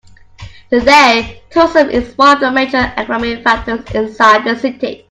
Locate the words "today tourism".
0.71-1.91